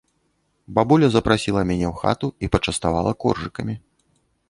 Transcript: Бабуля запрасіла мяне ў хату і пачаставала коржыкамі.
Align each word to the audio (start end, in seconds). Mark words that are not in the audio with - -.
Бабуля 0.77 1.09
запрасіла 1.17 1.61
мяне 1.73 1.87
ў 1.91 1.95
хату 2.07 2.27
і 2.47 2.53
пачаставала 2.57 3.11
коржыкамі. 3.25 3.81